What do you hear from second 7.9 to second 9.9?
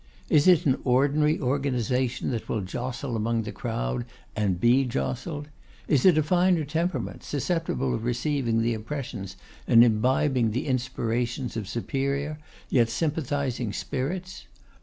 of receiving the impressions and